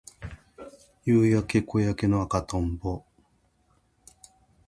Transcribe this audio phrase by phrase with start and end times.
[1.05, 3.03] 夕焼け小焼けの赤とんぼ